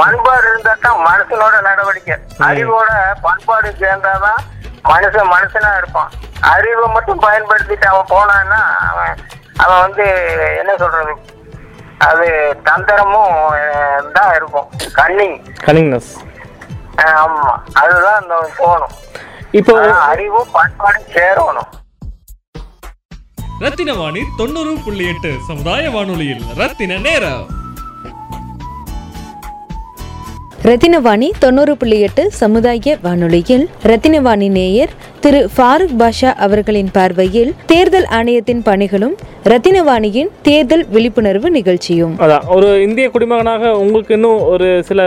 [0.00, 2.14] பண்பாடு இருந்தா தான் மனுஷனோட நடவடிக்கை
[2.48, 2.90] அறிவோட
[3.26, 4.40] பண்பாடு சேர்ந்தாதான்
[4.88, 6.10] மனுஷன் மனுஷனா இருப்பான்.
[6.40, 9.16] அறிவை மட்டும் பயன்படுத்திட்டு அவன் போனான்னா அவன்
[9.56, 10.06] அவன் வந்து
[10.58, 11.14] என்ன சொல்றது?
[11.98, 12.26] அது
[12.64, 13.36] தந்திரமும்
[14.12, 14.68] தான் இருக்கும்.
[14.96, 16.12] கன்னிங் கனிங்னஸ்
[17.24, 17.54] ஆமா.
[17.72, 18.94] அதுதான் இந்த போகணும்.
[19.50, 19.74] இப்போ
[20.10, 21.70] அறிவும் பண்பாடும் சேரணும்.
[23.58, 27.55] ரத்தின வாணி தொண்ணூறு புள்ளி எட்டு சமுதாய வானொலியில் ரத்தின நேரம்.
[30.66, 38.62] ரத்தினவாணி தொண்ணூறு புள்ளி எட்டு சமுதாய வானொலியில் ரத்தினவாணி நேயர் திரு ஃபாரூக் பாஷா அவர்களின் பார்வையில் தேர்தல் ஆணையத்தின்
[38.62, 42.14] பணிகளும் ரத்தினவாணியின் தேர்தல் விழிப்புணர்வு நிகழ்ச்சியும்.
[42.18, 45.00] அதான் ஒரு இந்திய குடிமகனாக உங்களுக்கு இன்னும் ஒரு சில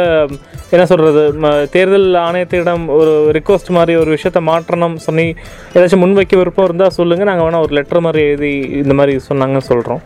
[0.72, 1.22] என்ன சொல்கிறது
[1.70, 5.28] தேர்தல் ஆணையத்திடம் ஒரு ரிக்வஸ்ட் மாதிரி ஒரு விஷயத்த மாற்றணும் சொல்லி
[5.74, 10.04] ஏதாச்சும் முன்வைக்க விருப்பம் இருந்தால் சொல்லுங்கள் நாங்கள் வேணால் ஒரு லெட்டர் மாதிரி எழுதி இந்த மாதிரி சொன்னாங்கன்னு சொல்கிறோம்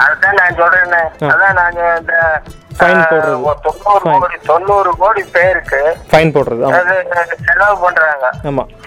[0.00, 2.14] அதுதான் நான் சொல்றேன்னு அதான் நாங்க இந்த
[2.80, 3.38] போடுறது.
[3.64, 6.78] தொண்ணூறு கோடி தொண்ணூறு கோடி பேருக்கு ஃபைன் போடுறது ஆமாம்
[7.16, 8.26] அது செலவு பண்றாங்க.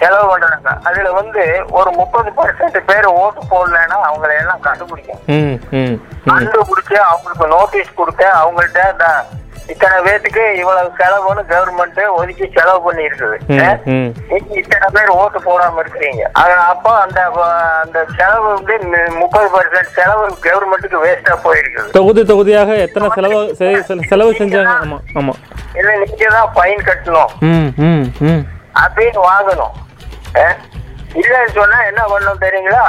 [0.00, 0.70] செலவு பண்றாங்க.
[0.84, 5.22] அதுல வந்து ஒரு முப்பது பர்சன்ட் பேர் ஓட்டு போடலைன்னா அவங்களை எல்லாம் கண்டுபிடிக்கும்
[6.26, 9.08] கண்டுபிடிச்சு அவங்களுக்கு நோட்டீஸ் கொடுக்க அவங்கள்ட்ட
[9.72, 13.36] இத்தனை பேத்துக்கு இவ்வளவு செலவுன்னு கவர்மெண்ட் ஒதுக்கி செலவு பண்ணி இருக்குது
[14.30, 16.24] நீங்க இத்தனை பேர் ஓட்டு போடாம இருக்கிறீங்க.
[16.72, 17.20] அப்போ அந்த
[17.84, 18.74] அந்த செலவு வந்து
[19.20, 21.88] முப்பது பர்சன்ட் செலவு கவர்மெண்ட்டுக்கு வேஸ்டா போயிருக்குது.
[21.98, 23.40] தொகுதி தொகுதியாக எத்தனை செலவு
[24.12, 24.74] செலவு செஞ்சாங்க?
[24.84, 25.40] ஆமாம் ஆமாம்
[25.80, 27.34] இல்ல நீங்க தான் ஃபைன் கட்டணும்.
[28.84, 29.74] அப்படின்னு வாங்கணும்?
[31.14, 32.84] இல்லைன்னு சொன்னா என்ன பண்ணணும் தெரியுங்களா.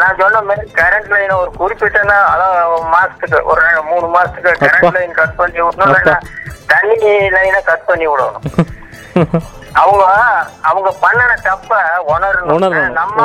[0.00, 2.00] நான் சொன்ன மாதிரி கரண்ட் லைன் ஒரு குறிப்பிட்ட
[2.32, 4.52] அதாவது மாசத்துக்கு ஒரு மூணு மாசத்துக்கு.
[4.64, 6.24] கரண்ட் லைன் கட் பண்ணி விடணும்
[6.66, 6.96] தண்ணி
[7.36, 8.46] லைனை கட் பண்ணி விடணும்.
[9.80, 10.04] அவங்க
[10.62, 11.70] அவங்க பண்ணின தப்ப
[12.12, 12.64] உணரணும்.
[12.92, 13.18] நம்ம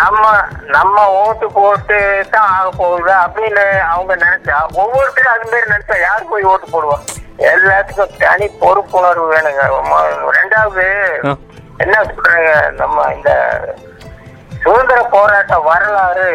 [0.00, 0.24] நம்ம
[0.66, 1.96] நம்ம ஓட்டு போட்டு
[2.30, 6.98] தான் ஆக போகுது அப்படின்னு அவங்க நினைச்சா ஒவ்வொருத்தரும் அது மாதிரி நினைச்சா யார் போய் ஓட்டு போடுவா?
[7.52, 9.64] எல்லாத்துக்கும் தனி பொறுப்புணர்வு வேணுங்க.
[10.38, 10.86] ரெண்டாவது.
[11.82, 13.30] என்ன சொல்றாங்க நம்ம இந்த
[14.62, 16.28] சுதந்திர போராட்ட வரலாறு.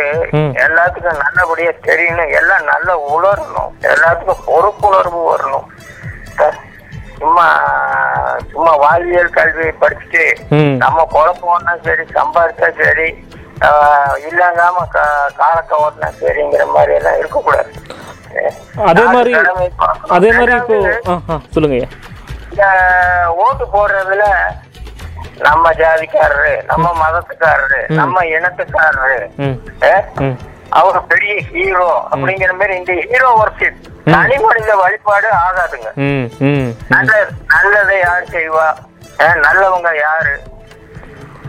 [0.65, 3.73] எல்லாத்துக்கும் நல்லபடியா தெரியணும் எல்லாம் நல்லா உணரணும்.
[3.93, 5.67] எல்லாத்துக்கும் பொறுப்புணர்வு வரணும்.
[7.19, 7.47] சும்மா
[8.53, 10.23] சும்மா வாழ்வியல் கல்வி படிச்சுட்டு
[10.83, 13.07] நம்ம குழப்பம்னா சரி சம்பாதிச்சா சரி
[14.29, 14.85] இல்லங்காம
[15.41, 17.71] காலத்தை ஓட்டினா சரிங்கிற மாதிரி எல்லாம் இருக்கக்கூடாது.
[18.91, 19.33] அதே மாதிரி.
[20.17, 20.77] அதே மாதிரி இப்போ
[21.55, 21.79] சொல்லுங்க
[23.43, 24.25] ஓட்டு போடுறதுல
[25.39, 29.19] நம்ம ஜாதிக்காரரு நம்ம மதத்துக்காரரு நம்ம இனத்துக்காரரு
[30.71, 35.89] அவர் பெரிய ஹீரோ அப்படிங்கிற மாதிரி இந்த ஹீரோ ஒர்ஷிப் தனி மனித வழிபாடு ஆகாதுங்க.
[37.53, 38.65] நல்லதை யார் செய்வா?
[39.43, 40.33] நல்லவங்க யாரு?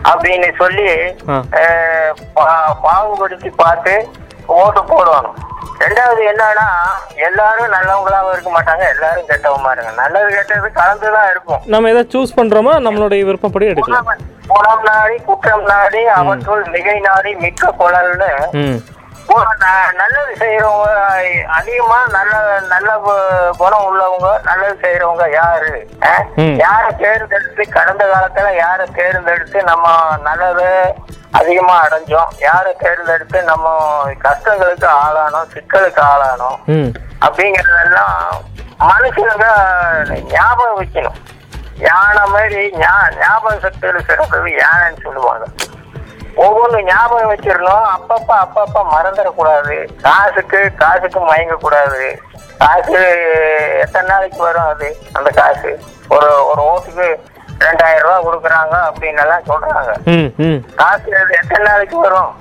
[0.03, 0.89] அப்படின்னு சொல்லி
[2.83, 3.95] பாகுபடுத்தி பார்த்து
[4.59, 5.35] ஓட்டு போடணும்
[5.83, 6.67] ரெண்டாவது என்னன்னா
[7.27, 11.61] எல்லாரும் நல்லவங்களாவும் இருக்க மாட்டாங்க எல்லாரும் கெட்டவமா இருங்க நல்லது கெட்டது கலந்துதான் இருக்கும்.
[11.73, 14.09] நம்ம எதை சூஸ் பண்றோமோ நம்மளுடைய விருப்பப்படி எடுக்கலாம்.
[14.53, 18.31] குணம் நாடி குற்றம் நாடி அவற்றுள் மிகை நாடி மிக்க குழல்னு
[19.99, 20.89] நல்லது செய்யறவங்க
[21.57, 22.33] அதிகமா நல்ல
[22.73, 22.89] நல்ல
[23.59, 25.71] குணம் உள்ளவங்க நல்லது செய்யறவங்க யாரு.
[26.63, 29.87] யாரை தேர்ந்தெடுத்து கடந்த காலத்துல யாரை தேர்ந்தெடுத்து நம்ம
[30.27, 30.67] நல்லது
[31.39, 32.31] அதிகமா அடைஞ்சோம்?
[32.47, 33.67] யாரை தேர்ந்தெடுத்து நம்ம
[34.25, 36.59] கஷ்டங்களுக்கு ஆளானோம் சிக்கலுக்கு ஆளானோம்?
[37.27, 38.19] அப்படிங்கறதெல்லாம்
[38.89, 39.47] மனுஷனுங்க
[40.35, 41.19] ஞாபகம் வைக்கணும்.
[41.87, 45.45] யானை மாதிரி ஞாபக சக்தியில சிறந்தது யானைன்னு சொல்லுவாங்க.
[46.35, 49.75] ஒவ்வொன்றும் ஞாபகம் வச்சிடணும் அப்பப்ப அப்பப்ப மறந்துடக்கூடாது.
[50.01, 52.01] காசுக்கு காசுக்கு மயங்க கூடாது
[52.57, 52.99] காசு
[53.83, 54.87] எத்தனை நாளைக்கு வரும் அது?
[55.13, 55.71] அந்த காசு.
[56.09, 57.07] ஒரு ஒரு ஓட்டுக்கு
[57.59, 59.91] ரெண்டாயிரம் ரூபாய் கொடுக்குறாங்க அப்படின்னு எல்லாம் சொல்றாங்க
[60.75, 62.31] காசு அது எத்தனை நாளைக்கு வரும்?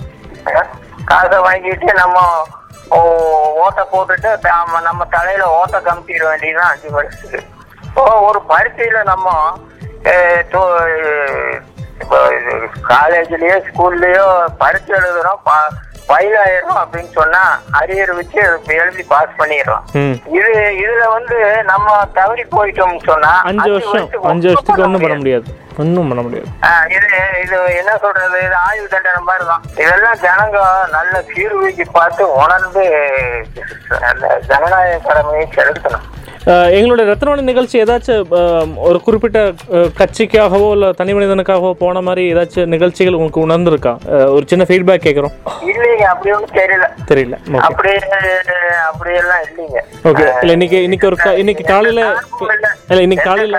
[1.05, 2.19] காசை வாங்கிட்டு நம்ம
[3.61, 4.31] ஓட்டை போட்டுட்டு
[4.83, 7.53] நம்ம தலையில ஓட்டை கமிட்டிட வேண்டியதுதான் அஞ்சு வருஷத்துக்கு
[8.29, 9.29] ஒரு பரீட்சையில நம்ம
[12.03, 12.21] இப்போ
[12.93, 14.29] காலேஜ்லயோ ஸ்கூல்லயோ
[14.63, 15.43] பரீட்சை எழுதுறோம்
[16.07, 17.43] ஃபைல் ஆயிரும் அப்படின்னு சொன்னா
[17.79, 18.41] அரியர் வச்சு
[18.81, 19.85] எழுதி பாஸ் பண்ணிடுறோம்.
[20.39, 20.51] இது
[20.83, 21.37] இதுல வந்து
[21.71, 25.47] நம்ம தவறி போயிட்டோம்னு சொன்னா அஞ்சு வருஷம் அஞ்சு வருஷத்துக்கு ஒன்றும் பண்ண முடியாது.
[25.83, 26.49] ஒன்றும் பண்ண முடியாது.
[26.97, 27.09] இது
[27.45, 28.37] இது என்ன சொல்றது?
[28.47, 30.59] இது ஆயுள் தண்டனை மாதிரி தான் இதெல்லாம் ஜனங்க
[30.97, 32.85] நல்ல சீர்தூக்கி பார்த்து உணர்ந்து
[34.51, 36.07] ஜனநாயக கடமையை செலுத்தணும்.
[36.45, 38.33] அஹ், எங்களுடைய ரத்னவாணி நிகழ்ச்சி ஏதாச்சும்
[38.85, 39.39] ஒரு குறிப்பிட்ட
[39.99, 43.93] கட்சிக்காகவோ இல்லை தனி மனிதனுக்காகவோ போன மாதிரி ஏதாச்சும் நிகழ்ச்சிகள் உங்களுக்கு உணர்ந்திருக்கா?
[44.35, 45.35] ஒரு சின்ன ஃபீட்பேக் கேட்குறோம்
[45.69, 46.89] இல்லைங்க அப்படி ஒன்றும் தெரியல.
[47.09, 47.39] தெரியல.
[47.49, 47.93] ஓகே அப்படி
[48.91, 49.81] அப்படியெல்லாம் இல்லைங்க.
[50.05, 53.01] ஓகே இல்லை இன்னைக்கு இன்னைக்கு ஒரு இன்னைக்கு காலையில் இல்லை.
[53.01, 53.59] இன்னைக்கு காலையில்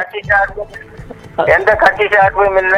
[1.55, 2.75] எந்த கட்சி சார்பும் இல்ல.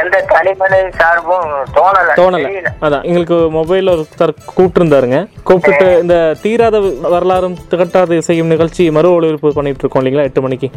[0.00, 2.08] எந்த தனிமனித சார்பும் தோணல.
[2.20, 2.50] தோணலை.
[2.86, 5.18] அதான் எங்களுக்கு மொபைலில் ஒருத்தர் கூப்பிட்டுருந்தாருங்க.
[5.48, 6.78] கூப்பிட்டுட்டு இந்த தீராத
[7.14, 10.26] வரலாறும் திகட்டாத இசையும் நிகழ்ச்சி மறு ஒளிபரப்பு பண்ணிட்டு இருக்கோம் இல்லைங்களா?
[10.30, 10.70] எட்டு மணிக்கு.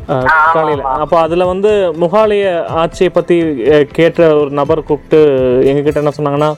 [0.58, 0.84] காலையில்.
[1.06, 1.72] அப்போ அதில் வந்து
[2.04, 2.45] முகாலய
[2.84, 3.38] ஆட்சியை பற்றி
[3.98, 5.19] கேட்ட ஒரு நபர் கூப்பிட்டு
[5.72, 6.52] எங்ககிட்ட என்ன சொன்னாங்கன்னா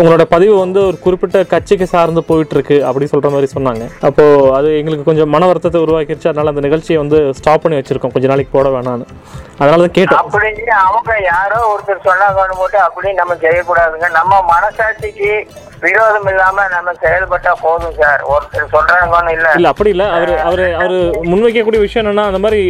[0.00, 3.84] உங்களோட பதிவு வந்து ஒரு குறிப்பிட்ட கட்சிக்கு சார்ந்து போயிட்டு இருக்கு அப்படி சொல்கிற மாதிரி சொன்னாங்க.
[4.08, 8.12] அப்போது அது எங்களுக்கு கொஞ்சம் மன வருத்தத்தை உருவாக்கிடுச்சு அதனால அந்த நிகழ்ச்சியை வந்து ஸ்டாப் பண்ணி வச்சிருக்கோம்.
[8.14, 9.06] கொஞ்ச நாளைக்கு போட வேணாம்னு.
[9.60, 10.20] அதனால தான் கேட்டோம்.
[10.24, 10.50] அப்படி
[10.86, 14.10] அவங்க யாரோ ஒருத்தர் சொன்னாங்கன்னு போட்டு அப்படி நம்ம செய்யக்கூடாதுங்க.
[14.18, 15.30] நம்ம மனசாட்சிக்கு
[15.86, 18.22] விரோதம் இல்லாம நம்ம செயல்பட்டா போதும் சார்.
[18.34, 19.48] ஒருத்தர் சொல்றாங்கன்னு இல்ல.
[19.58, 20.04] இல்ல அப்படி இல்ல.
[20.18, 20.98] அவரு அவரு அவரு
[21.32, 22.60] முன்வைக்கக்கூடிய விஷயம் என்னன்னா அந்த மாதிரி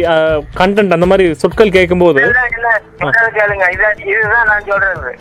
[0.61, 3.67] கண்டென்ட் அந்த மாதிரி சொற்கள் இல்ல இன்னொரு கேளுங்க.
[4.13, 5.13] இதுதான் நான் சொல்றது.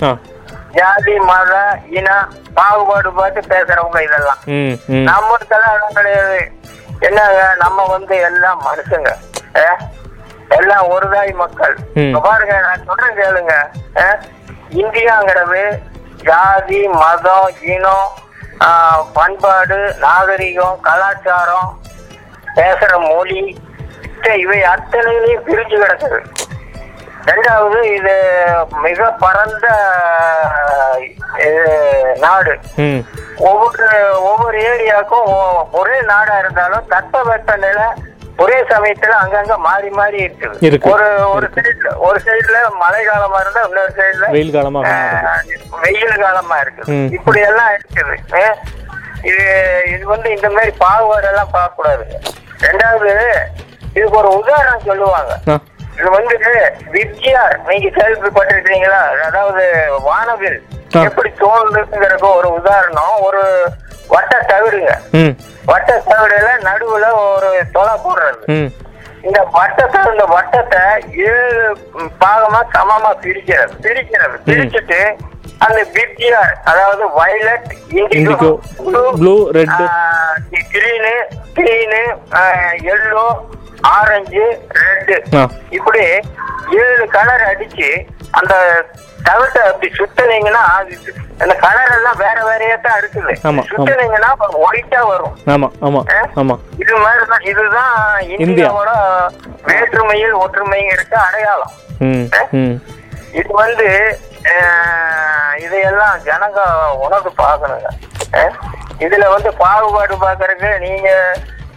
[0.78, 1.52] ஜாதி மத
[1.98, 2.08] இன
[2.58, 4.40] பாகுபாடு பார்த்து பேசுறவங்க இதெல்லாம்.
[5.10, 6.38] நம்மளுக்கெல்லாம் அதெல்லாம் கிடையாது
[7.06, 9.10] என்னங்க நம்ம வந்து எல்லாம் மனுஷங்க?
[10.58, 11.74] எல்லாம் ஒருதாய் மக்கள்.
[12.26, 13.54] பாருங்க நான் சொல்றேன் கேளுங்க?
[14.82, 15.62] இந்தியாங்கிறது
[16.28, 18.08] ஜாதி மதம் இனம்
[19.16, 21.70] பண்பாடு நாகரிகம் கலாச்சாரம்
[22.58, 23.42] பேசுற மொழி.
[24.42, 26.18] இவை அத்தனையிலையும் பிரிஞ்சு கிடக்குது.
[27.28, 28.14] ரெண்டாவது இது
[28.84, 29.66] மிக பரந்த
[32.24, 32.52] நாடு.
[33.50, 33.86] ஒவ்வொரு
[34.30, 35.30] ஒவ்வொரு ஏரியாவுக்கும்
[35.80, 37.86] ஒரே நாடா இருந்தாலும் தட்பவெப்ப நிலை
[38.44, 40.88] ஒரே சமயத்துல அங்கங்க மாறி மாறி இருக்குது இருக்கு.
[40.94, 45.54] ஒரு ஒரு சைடுல ஒரு சைடுல மழை காலமா இருந்தா இன்னொரு சைடுல வெயில் மாறுது.
[45.84, 46.96] வெயில் காலமா இருக்குது.
[47.18, 48.16] இப்படி எல்லாம் இருக்குது.
[49.30, 49.44] இது
[49.94, 52.04] இது வந்து இந்த மாதிரி பாகுபாடு எல்லாம் பார்க்க கூடாது
[52.66, 53.14] ரெண்டாவது
[53.96, 55.32] இதுக்கு ஒரு உதாரணம் சொல்லுவாங்க.
[55.98, 56.36] இது வந்து
[56.94, 59.64] வித்யார் நீங்க கேள்விப்பட்டிருக்கீங்களா அதாவது
[60.08, 60.58] வானவில்.
[61.08, 63.42] எப்படி தோன்றுங்கிறதுக்கு ஒரு உதாரணம் ஒரு
[64.12, 64.92] வட்ட தவிடுங்க.
[65.70, 68.44] வட்ட தவிடுல நடுவுல ஒரு தொலை போடுறது.
[69.26, 70.82] இந்த வட்டத்தை இந்த வட்டத்தை
[71.30, 71.64] ஏழு
[72.22, 73.74] பாகமா சமமா பிரிக்கிறது.
[73.86, 74.36] பிரிக்கிறது.
[74.48, 75.00] பிரிச்சுட்டு
[75.64, 77.68] அந்த வித்யார் அதாவது violet
[78.18, 78.50] indigo
[79.20, 79.70] blue, red.
[80.72, 81.14] Green
[81.58, 82.02] green
[82.94, 83.26] yellow
[83.90, 84.44] orange
[84.80, 85.16] red.
[85.36, 85.42] ஆ.
[85.70, 86.02] இப்படி
[86.78, 87.88] ஏழு கலர் அடிச்சு
[88.30, 88.54] அந்த
[89.20, 90.62] தவிட்ட அப்படி சுத்தினீங்கன்னா
[91.40, 93.32] அந்த கலர் எல்லாம் வேற வேறையா தான் இருக்குது.
[93.70, 95.34] சுத்தினீங்கன்னா ஒயிட்டா வரும்.
[95.46, 96.00] ஆமா ஆமா?
[96.36, 96.54] ஆமா.
[96.78, 97.94] இது மாதிரிதான் இதுதான்
[98.38, 98.92] இந்தியாவோட
[99.64, 101.74] வேற்றுமையில் ஒற்றுமைங்கிறது அடையாளம்.
[102.00, 102.76] ம் ம்.
[103.32, 103.88] இது வந்து
[105.58, 106.60] இதையெல்லாம் ஜனங்க
[106.98, 107.88] உணர்ந்து பார்க்கணுங்க.
[108.32, 108.54] அஹ்,
[108.98, 111.08] இதுல வந்து பாகுபாடு பார்க்கறதுக்கு நீங்க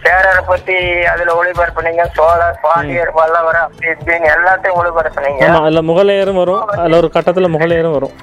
[0.03, 0.75] சேரரை பத்தி
[1.11, 5.43] அதுல ஒளிபரப்புனீங்க சோழர் பாண்டியர் பல்லவர் அப்படி இப்படின்னு எல்லாத்தையும் ஒளிபரப்புனீங்க.
[5.59, 6.63] அதுல முகலையரும் வரும்.
[6.75, 8.13] அதுல ஒரு கட்டத்துல முகலையரும் வரும்.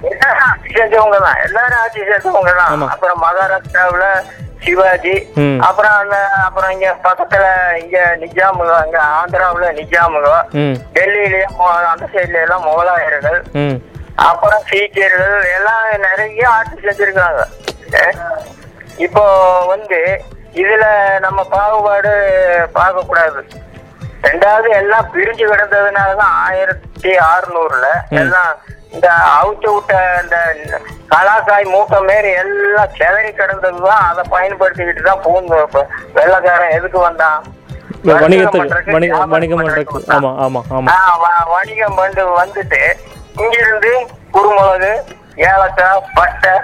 [0.48, 2.84] ஆட்சி செஞ்சவங்க தான் எல்லாரும் ஆட்சி செஞ்சவங்க தான்.
[2.94, 4.06] அப்புறம் மகாராஷ்டிராவுல
[4.64, 5.14] சிவாஜி.
[5.66, 7.44] அப்புறம் அந்த அப்புறம் இங்க பக்கத்துல
[7.82, 10.30] இங்க நிஜாமுக அங்க ஆந்திராவுல நிஜாமுக
[10.96, 11.60] டெல்லியிலயும்
[11.92, 13.38] அந்த சைட்ல எல்லாம் முகலாயர்கள்
[14.28, 17.42] அப்புறம் சீக்கியர்கள் எல்லாம் நிறைய ஆட்சி செஞ்சிருக்காங்க
[19.06, 19.24] இப்போ
[19.72, 19.98] வந்து
[20.56, 20.84] இதுல
[21.24, 22.12] நம்ம பாகுபாடு
[22.72, 23.40] பார்க்க கூடாது
[24.22, 27.88] ரெண்டாவது எல்லாம் பிரிஞ்சு கிடந்ததுனாலதான் ஆயிரத்தி அறுநூறுல
[28.20, 28.52] எல்லாம்
[28.94, 30.36] இந்த அவுத்து விட்ட இந்த
[31.10, 35.58] கலாக்காய் மூட்டை மாரி எல்லாம் செதறி கிடந்ததுதான் அதை பயன்படுத்திக்கிட்டு தான் பூந்து
[36.16, 37.38] வெள்ளைக்காரன் எதுக்கு வந்தான்?
[41.52, 42.80] வணிகம் வந்து வந்துட்டு
[43.36, 43.92] இங்கிருந்து
[44.32, 44.92] குருமிளகு
[45.46, 46.54] ஏலக்காய் பட்டை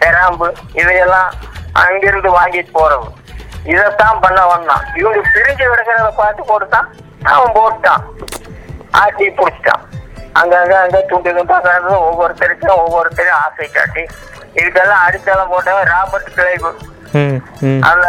[0.00, 1.30] கிராம்பு இதையெல்லாம்
[1.74, 3.08] அங்கிருந்து வாங்கிட்டு போறது
[3.64, 4.82] இதைத்தான் பண்ண வந்தான்.
[4.94, 6.88] இவங்க பிரிஞ்சு கிடக்கிறத பார்த்து போட்டுட்டான்
[7.22, 8.02] அவன் போட்டான்
[8.90, 9.82] ஆட்டி பிடிச்சிட்டான்.
[10.34, 11.98] அங்கங்க அங்க துண்டு துண்டா கிடந்தது.
[12.00, 14.02] ஒவ்வொருத்தருக்கும் ஒவ்வொருத்தரும் ஆசை காட்டி.
[14.54, 16.30] இதுக்கெல்லாம் அடித்தளம் போட்டவன் ராபர்ட்
[17.60, 17.82] ம்.
[17.82, 18.06] அந்த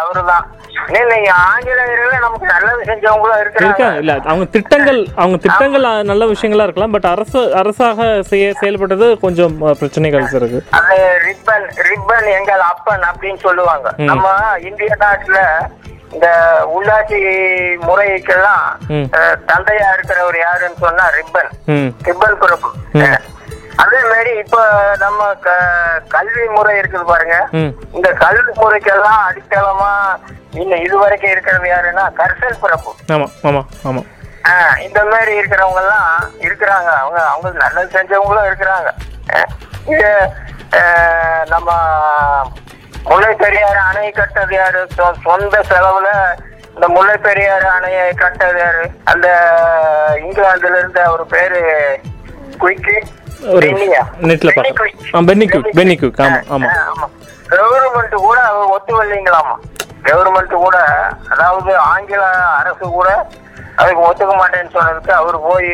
[0.00, 0.44] அவருதான்.
[3.98, 10.26] இல்ல அவங்க திட்டங்கள் அவங்க திட்டங்கள் நல்ல விஷயங்களா இருக்கலாம் பட் அரசு அரசாக செய்ய செயல்பட்டது கொஞ்சம் பிரச்சனைகள்
[10.30, 10.64] இருக்கு.
[11.28, 13.92] ரிப்பன் ரிப்பன் எங்கள் அப்பன் அப்படின்னு சொல்லுவாங்க.
[13.96, 14.28] நம்ம
[14.62, 15.40] இந்திய நாட்டுல
[16.12, 16.28] இந்த
[16.76, 17.18] உள்ளாட்சி
[17.86, 18.66] முறைக்கெல்லாம்
[19.52, 21.50] தந்தையா இருக்கிறவர் யாருன்னு சொன்னா ரிப்பன்.
[22.04, 22.68] ரிப்பன் பிரபு.
[22.92, 23.16] ம்.
[23.82, 24.58] அதே மாதிரி இப்ப
[24.98, 25.20] நம்ம
[26.14, 27.36] கல்வி முறை இருக்குது பாருங்க.
[27.96, 29.90] இந்த கல்வி முறைக்கெல்லாம் அடித்தளமா
[30.60, 32.90] இன்னும் இதுவரைக்கும் இருக்கிறது யாருன்னா கர்சல் பிரபு.
[33.14, 34.02] ஆமா ஆமா ஆமா.
[34.50, 36.08] ஆஹ் இந்த மாதிரி இருக்கிறவங்க எல்லாம்
[36.46, 36.90] இருக்கிறாங்க.
[37.02, 38.90] அவங்க அவங்க நல்லது செஞ்சவங்களும் இருக்கிறாங்க.
[39.92, 40.10] இது
[41.46, 41.70] நம்ம
[43.08, 44.80] முல்லை பெரியாறு அணை கட்டது யாரு?
[45.24, 46.10] சொந்த செலவுல
[46.74, 48.84] இந்த முல்லை பெரியாறு அணையை கட்டது யாரு?
[49.04, 49.26] அந்த
[50.24, 51.60] இங்கிலாந்துல இருந்த அவர் பேரு
[52.62, 52.96] குயிக்கு.
[53.52, 53.68] ஒரு
[54.22, 56.68] நெட்ல பார்க்க பென்னி குயிக் பென்னி குயிக் ஆமா ஆமா.
[57.52, 58.38] கவர்மெண்ட் கூட
[58.74, 59.54] ஒத்துவல்லைங்களாமா
[60.04, 60.76] கவர்மெண்ட் கூட
[61.32, 62.22] அதாவது ஆங்கில
[62.60, 63.08] அரசு கூட
[63.78, 65.68] அதுக்கு ஒத்துக்க மாட்டேன்னு சொன்னதுக்கு அவர் போய்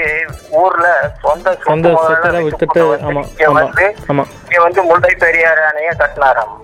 [0.61, 0.87] ஊர்ல
[1.25, 3.87] சொந்த சொந்த சொத்து முதல்ல சொத்தெல்லாம் வித்து வித்துட்டு போட்டு ஆமா இங்க ஆமா வந்து
[4.45, 6.55] இங்க வந்து முல்லை பெரியாறு அணைய கட்டினாராம்.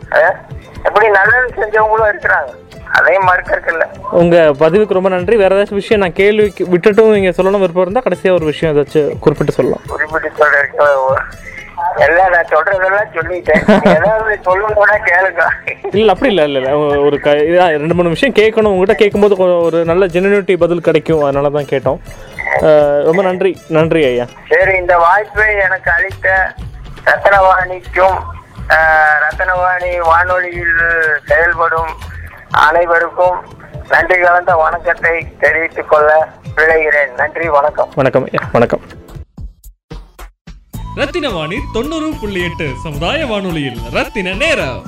[0.84, 2.50] எப்படி நல்லது செஞ்சவங்களும் இருக்கிறாங்க.
[4.10, 5.36] உங்க பதிவுக்கு ரொம்ப நன்றி.
[5.36, 9.52] வேற ஏதாச்சும் விஷயம் நான் கேள்வி விட்டுட்டும் நீங்க சொல்லணும் விருப்பம் இருந்தா கடைசியா ஒரு விஷயம் ஏதாச்சும் குறிப்பிட்டு
[9.52, 9.80] சொல்லலாம்.
[9.86, 10.32] குறிப்பிட்டு
[11.96, 13.88] எல்லாம் நான் சொல்றதெல்லாம் சொல்லிட்டேன்.
[13.96, 15.42] ஏதாவது சொல்லணும்னா கேளுங்க.
[15.96, 18.66] இல்ல அப்படி இல்ல இல்ல ஒரு- ரெண்டு மூணு விஷயம் கேட்கணும்.
[18.66, 21.22] உங்ககிட்ட கேட்கும்போது ஒரு நல்ல ஜெனுனிட்டி பதில் கிடைக்கும்.
[21.22, 21.98] அதனால தான் கேட்டோம்.
[23.04, 23.60] ரொம்ப நன்றி.
[23.68, 24.24] நன்றி ஐயா.
[24.48, 26.54] சரி இந்த வாய்ப்பை எனக்கு அளித்த
[27.04, 28.18] ரத்னவாணிக்கும்
[28.68, 30.76] ஆஹ், ரத்னவாணி வானொலியில்
[31.24, 32.14] செயல்படும்
[32.56, 33.38] அனைவருக்கும்
[33.88, 37.88] நன்றி கலந்த வணக்கத்தை தெரிவித்துக் கொள்ள விளைகிறேன் நன்றி வணக்கம்.
[37.94, 38.28] வணக்கம்.
[38.52, 38.80] வணக்கம்.
[40.94, 44.82] ரத்தின வாணி தொண்ணூறு புள்ளி எட்டு சமுதாய வானொலியில் ரத்தின நேரம்.